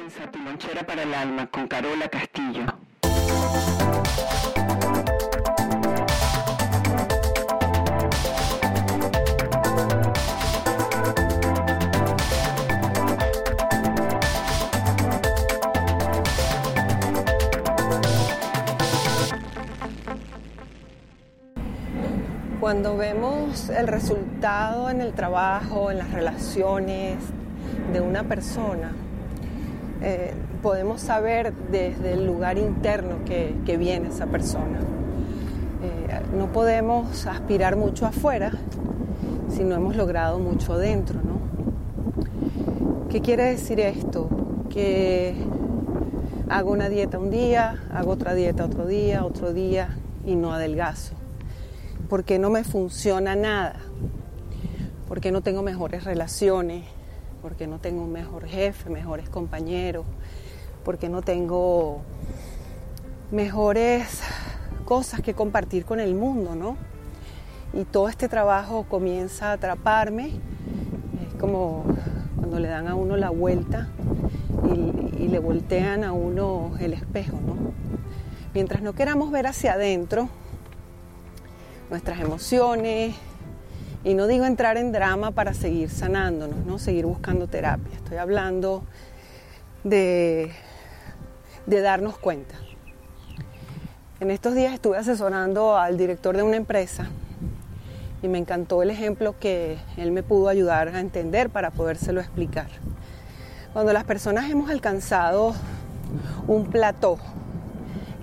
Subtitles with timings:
[0.00, 2.64] Comienza para el alma con Carola Castillo.
[22.58, 27.16] Cuando vemos el resultado en el trabajo, en las relaciones
[27.92, 28.92] de una persona,
[30.02, 34.80] eh, podemos saber desde el lugar interno que, que viene esa persona.
[35.82, 38.52] Eh, no podemos aspirar mucho afuera
[39.48, 41.40] si no hemos logrado mucho dentro, ¿no?
[43.10, 44.28] ¿Qué quiere decir esto?
[44.70, 45.34] Que
[46.48, 51.14] hago una dieta un día, hago otra dieta otro día, otro día y no adelgazo.
[52.08, 53.76] Porque no me funciona nada.
[55.08, 56.84] Porque no tengo mejores relaciones,
[57.42, 60.04] porque no tengo un mejor jefe, mejores compañeros,
[60.84, 62.02] porque no tengo
[63.30, 64.22] mejores
[64.84, 66.76] cosas que compartir con el mundo, ¿no?
[67.72, 70.32] Y todo este trabajo comienza a atraparme,
[71.26, 71.84] es como
[72.36, 73.88] cuando le dan a uno la vuelta
[74.64, 77.54] y, le voltean a uno el espejo, ¿no?
[78.52, 80.28] Mientras no queramos ver hacia adentro
[81.88, 83.14] nuestras emociones,
[84.02, 86.78] y no digo entrar en drama para seguir sanándonos, ¿no?
[86.78, 87.96] seguir buscando terapia.
[87.96, 88.82] Estoy hablando
[89.84, 90.52] de,
[91.66, 92.54] de darnos cuenta.
[94.20, 97.08] En estos días estuve asesorando al director de una empresa
[98.22, 102.68] y me encantó el ejemplo que él me pudo ayudar a entender para podérselo explicar.
[103.72, 105.54] Cuando las personas hemos alcanzado
[106.46, 107.18] un plató,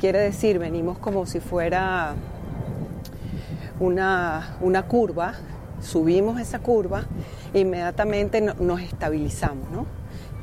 [0.00, 2.14] quiere decir, venimos como si fuera
[3.78, 5.34] una, una curva
[5.86, 7.04] subimos esa curva,
[7.54, 9.86] inmediatamente nos estabilizamos, ¿no?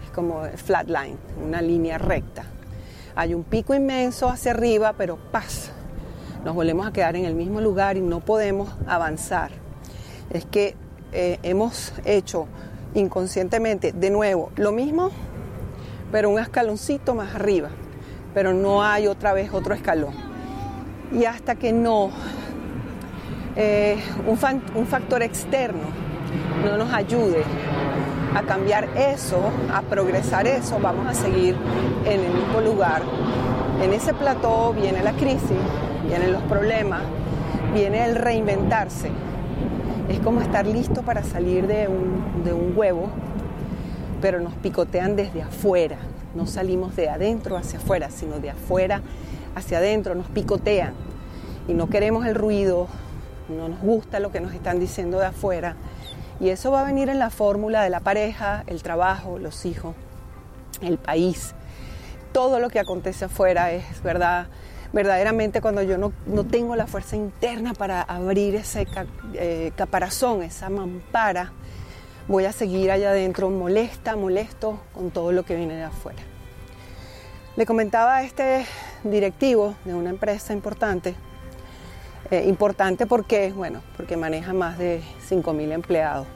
[0.03, 2.45] Es como flatline, una línea recta.
[3.15, 5.71] Hay un pico inmenso hacia arriba, pero paz,
[6.45, 9.51] nos volvemos a quedar en el mismo lugar y no podemos avanzar.
[10.29, 10.75] Es que
[11.11, 12.47] eh, hemos hecho
[12.95, 15.11] inconscientemente de nuevo lo mismo,
[16.11, 17.69] pero un escaloncito más arriba,
[18.33, 20.13] pero no hay otra vez otro escalón.
[21.11, 22.11] Y hasta que no
[23.55, 25.83] eh, un, factor externo
[26.65, 27.43] no nos ayude
[28.33, 29.39] a cambiar eso,
[29.71, 31.55] a progresar eso, vamos a seguir
[32.05, 33.03] en el mismo lugar.
[33.83, 35.57] En ese plató viene la crisis,
[36.07, 37.01] vienen los problemas,
[37.75, 39.11] viene el reinventarse.
[40.09, 43.09] Es como estar listo para salir de un, de un huevo,
[44.19, 45.97] pero nos picotean desde afuera.
[46.33, 49.01] No salimos de adentro hacia afuera, sino de afuera
[49.55, 50.93] hacia adentro, nos picotean.
[51.67, 52.87] Y no queremos el ruido,
[53.49, 55.75] no nos gusta lo que nos están diciendo de afuera.
[56.39, 59.95] Y eso va a venir en la fórmula de la pareja, el trabajo, los hijos,
[60.81, 61.53] el país.
[62.31, 64.47] Todo lo que acontece afuera es verdad.
[64.91, 66.11] Verdaderamente cuando yo no,
[66.45, 68.85] tengo la fuerza interna para abrir ese
[69.33, 71.51] eh, caparazón, esa mampara,
[72.27, 76.21] voy a seguir allá adentro molesta, molesto con todo lo que viene de afuera.
[77.55, 78.65] Le comentaba a este
[79.03, 81.15] directivo de una empresa importante
[82.31, 86.27] eh, importante porque, bueno, porque maneja más de 5.000 empleados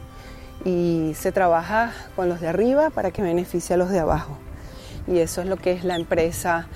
[0.65, 4.37] y se trabaja con los de arriba para que beneficie a los de abajo.
[5.07, 6.67] Y eso es lo que es la empresa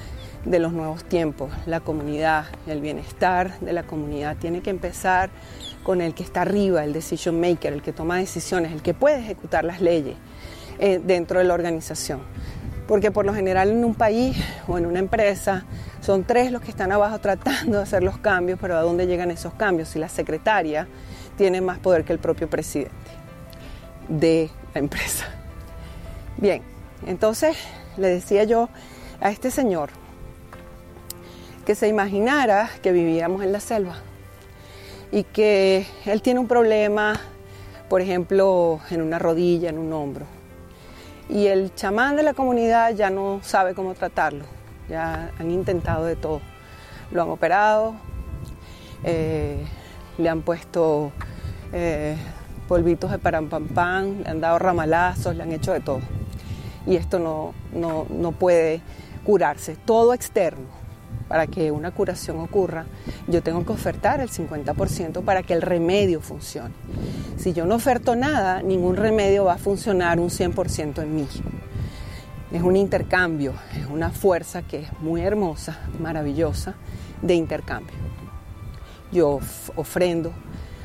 [0.46, 4.38] de los nuevos tiempos, la comunidad, el bienestar de la comunidad.
[4.38, 5.30] Tiene que empezar
[5.84, 9.20] con el que está arriba, el decision maker, el que toma decisiones, el que puede
[9.20, 10.16] ejecutar las leyes
[10.80, 12.22] eh, dentro de la organización.
[12.92, 14.36] Porque por lo general en un país
[14.68, 15.64] o en una empresa
[16.02, 19.32] son tres los que están abajo tratando de hacer los cambios, pero ¿a dónde llegan
[19.32, 19.88] esos cambios?
[19.88, 20.90] Si la secretaria
[21.38, 22.92] tiene más poder que el propio presidente
[24.10, 25.26] de la empresa.
[26.36, 26.64] Bien,
[27.08, 27.56] entonces
[27.96, 28.68] le decía yo
[29.22, 29.92] a este señor
[31.66, 33.96] que se imaginara que vivíamos en la selva
[35.14, 37.22] y que él tiene un problema,
[37.88, 40.41] por ejemplo, en una rodilla, en un hombro.
[41.32, 44.44] Y el chamán de la comunidad ya no sabe cómo tratarlo,
[44.90, 46.42] ya han intentado de todo.
[47.10, 47.94] Lo han operado,
[49.06, 49.66] eh,
[50.18, 51.14] le han puesto
[51.72, 52.18] eh,
[52.68, 56.02] polvitos de parampampán, le han dado ramalazos, le han hecho de todo.
[56.86, 58.82] Y esto no, no, no puede
[59.24, 60.81] curarse, todo externo
[61.32, 62.88] para que una curación ocurra,
[63.26, 66.74] yo tengo que ofertar el 50% para que el remedio funcione.
[67.38, 71.26] Si yo no oferto nada, ningún remedio va a funcionar un 100% en mí.
[72.52, 76.76] Es un intercambio, es una fuerza que es muy hermosa, maravillosa,
[77.22, 77.96] de intercambio.
[79.14, 79.40] Yo
[79.78, 80.34] ofrendo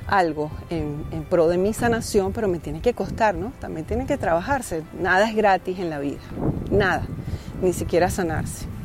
[0.06, 3.50] algo en, pro de mi sanación, pero me tiene que costar, ¿no?
[3.58, 4.84] También tiene que trabajarse.
[4.96, 6.20] Nada es gratis en la vida,
[6.70, 7.04] nada,
[7.60, 8.75] ni siquiera sanarse.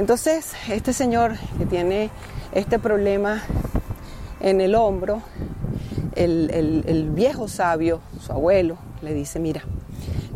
[0.00, 2.08] Entonces, este señor que tiene
[2.52, 3.42] este problema
[4.40, 5.20] en el hombro,
[6.14, 9.60] el, viejo sabio, su abuelo, le dice, mira,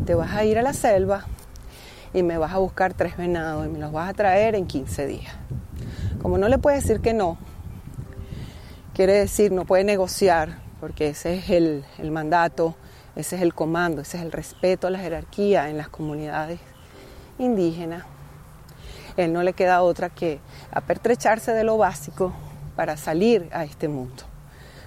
[0.05, 1.25] te vas a ir a la selva
[2.13, 5.07] y me vas a buscar tres venados y me los vas a traer en 15
[5.07, 5.33] días.
[6.21, 7.39] Como no le puede decir que no,
[8.93, 12.75] quiere decir no puede negociar, porque ese es el, el mandato,
[13.15, 16.59] ese es el comando, ese es el respeto a la jerarquía en las comunidades
[17.39, 18.05] indígenas
[19.17, 20.39] él no le queda otra que
[20.71, 22.33] apertrecharse de lo básico
[22.75, 24.23] para salir a este mundo,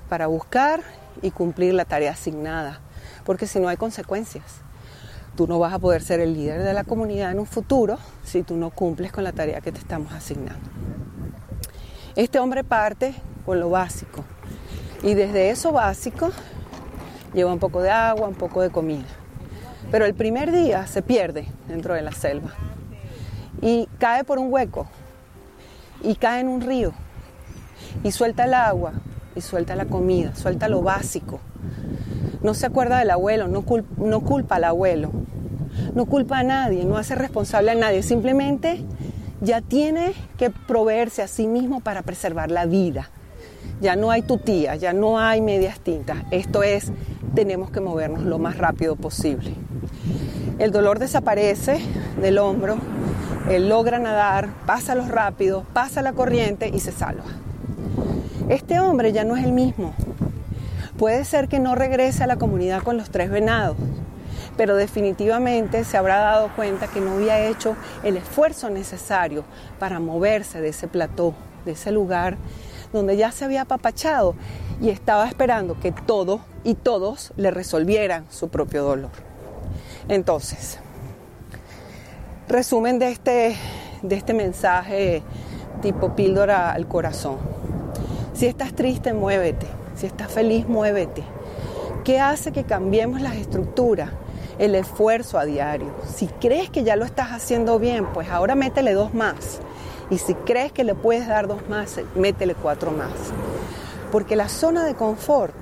[0.09, 0.83] para buscar
[1.23, 2.81] y cumplir la tarea asignada,
[3.25, 4.45] porque si no hay consecuencias.
[5.37, 8.43] Tú no vas a poder ser el líder de la comunidad en un futuro si
[8.43, 10.69] tú no cumples con la tarea que te estamos asignando.
[12.17, 13.15] Este hombre parte
[13.47, 14.25] con lo básico
[15.03, 16.33] y desde eso básico
[17.33, 19.07] lleva un poco de agua, un poco de comida.
[19.93, 22.53] Pero el primer día se pierde dentro de la selva
[23.61, 24.87] y cae por un hueco
[26.03, 26.93] y cae en un río
[28.03, 28.93] y suelta el agua
[29.35, 31.41] y suelta la comida, suelta lo básico.
[32.43, 33.65] No se acuerda del abuelo, no,
[33.97, 35.11] no culpa al abuelo,
[35.95, 38.85] no culpa a nadie, no hace responsable a nadie, simplemente
[39.41, 43.11] ya tiene que proveerse a sí mismo para preservar la vida.
[43.81, 46.19] Ya no hay tutía, ya no hay medias tintas.
[46.33, 46.93] Esto es,
[47.35, 49.53] tenemos que movernos lo más rápido posible.
[50.59, 51.79] El dolor desaparece
[52.21, 52.79] del hombro,
[53.51, 57.25] él logra nadar, pasa los rápidos, pasa la corriente y se salva.
[58.49, 59.95] Este hombre ya no es el mismo.
[60.99, 63.77] Puede ser que no regrese a la comunidad con los tres venados,
[64.57, 69.45] pero definitivamente se habrá dado cuenta que no había hecho el esfuerzo necesario
[69.79, 71.35] para moverse de ese plató,
[71.65, 72.37] de ese lugar
[72.93, 74.35] donde ya se había apapachado
[74.81, 79.11] y estaba esperando que todo y todos le resolvieran su propio dolor.
[80.09, 80.79] Entonces,
[82.49, 83.57] Resumen de este,
[84.01, 85.23] de este mensaje
[85.83, 87.37] tipo píldora al corazón.
[88.33, 89.67] Si estás triste, muévete.
[89.97, 91.23] Si estás feliz, muévete.
[92.05, 94.13] ¿Qué hace que cambiemos las estructuras?
[94.59, 95.95] El esfuerzo a diario.
[96.11, 99.61] Si crees que ya lo estás haciendo bien, pues ahora métele dos más.
[100.09, 103.13] Y si crees que le puedes dar dos más, métele cuatro más.
[104.11, 105.55] Porque la zona de confort,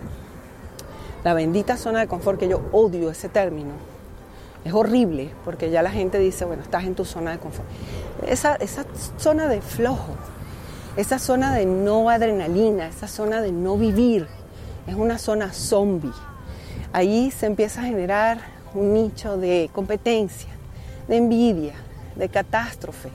[1.24, 3.72] la bendita zona de confort que yo odio ese término,
[4.66, 7.68] es horrible porque ya la gente dice, bueno, estás en tu zona de confort.
[8.26, 8.84] Esa, esa
[9.16, 10.16] zona de flojo,
[10.96, 14.26] esa zona de no adrenalina, esa zona de no vivir,
[14.88, 16.12] es una zona zombie.
[16.92, 18.38] Ahí se empieza a generar
[18.75, 20.50] un nicho de competencia,
[21.06, 21.75] de envidia,
[22.16, 23.11] de catástrofe,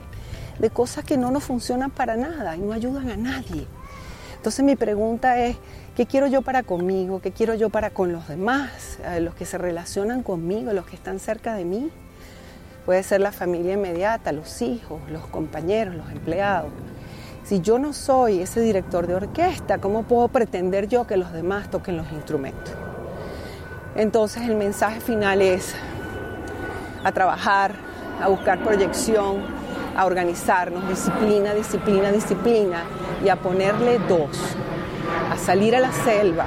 [0.58, 3.66] de cosas que no nos funcionan para nada y no ayudan a nadie.
[4.42, 5.56] Entonces mi pregunta es,
[5.96, 7.20] ¿Qué quiero yo para conmigo?
[7.20, 8.98] ¿Qué quiero yo para con los demás?
[9.04, 11.90] Eh, los que se relacionan conmigo, los que están cerca de mí.
[12.86, 16.70] Puede ser la familia inmediata, los hijos, los compañeros, los empleados.
[17.44, 21.70] Si yo no soy ese director de orquesta, ¿cómo puedo pretender yo que los demás
[21.70, 22.72] toquen los instrumentos?
[23.94, 25.74] Entonces el mensaje final es
[27.04, 27.74] a trabajar,
[28.18, 29.42] a buscar proyección,
[29.94, 32.84] a organizarnos, disciplina, disciplina, disciplina
[33.24, 34.56] y a ponerle dos
[35.30, 36.46] a salir a la selva,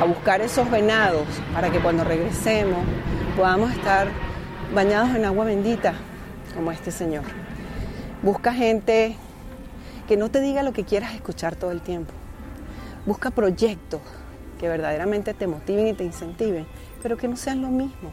[0.00, 2.78] a buscar esos venados para que cuando regresemos
[3.36, 4.08] podamos estar
[4.74, 5.94] bañados en agua bendita
[6.54, 7.24] como este Señor.
[8.22, 9.16] Busca gente
[10.08, 12.12] que no te diga lo que quieras escuchar todo el tiempo.
[13.04, 14.00] Busca proyectos
[14.58, 16.66] que verdaderamente te motiven y te incentiven,
[17.02, 18.10] pero que no sean lo mismo.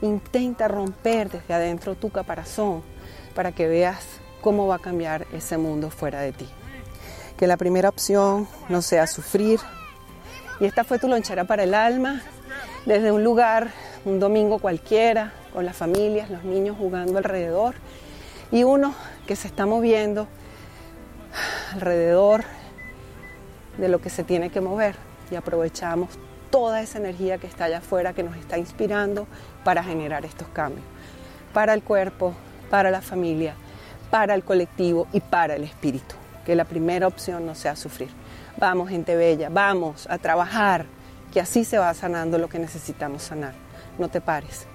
[0.00, 2.82] Intenta romper desde adentro tu caparazón
[3.34, 4.04] para que veas
[4.40, 6.48] cómo va a cambiar ese mundo fuera de ti
[7.36, 9.60] que la primera opción no sea sufrir.
[10.60, 12.22] Y esta fue tu lonchera para el alma,
[12.86, 13.70] desde un lugar,
[14.04, 17.74] un domingo cualquiera, con las familias, los niños jugando alrededor,
[18.50, 18.94] y uno
[19.26, 20.28] que se está moviendo
[21.72, 22.44] alrededor
[23.78, 24.96] de lo que se tiene que mover
[25.30, 26.10] y aprovechamos
[26.50, 29.26] toda esa energía que está allá afuera que nos está inspirando
[29.64, 30.84] para generar estos cambios,
[31.54, 32.34] para el cuerpo,
[32.68, 33.54] para la familia,
[34.10, 36.21] para el colectivo y para el espíritu.
[36.44, 38.08] Que la primera opción no sea sufrir.
[38.58, 40.86] Vamos, gente bella, vamos a trabajar,
[41.32, 43.54] que así se va sanando lo que necesitamos sanar.
[43.98, 44.66] No te pares.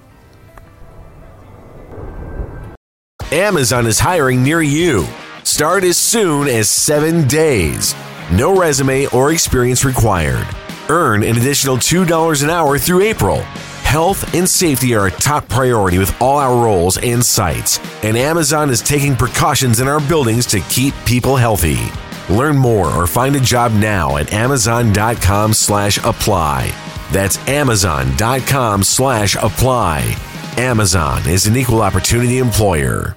[3.31, 5.05] Amazon is hiring near you.
[5.43, 7.93] Start as soon as seven days.
[8.31, 10.47] No resume or experience required.
[10.89, 13.43] Earn an additional $2 an hour through April.
[13.87, 18.69] Health and safety are a top priority with all our roles and sites, and Amazon
[18.69, 21.79] is taking precautions in our buildings to keep people healthy.
[22.29, 26.69] Learn more or find a job now at amazon.com slash apply.
[27.13, 30.17] That's amazon.com slash apply.
[30.57, 33.16] Amazon is an equal opportunity employer.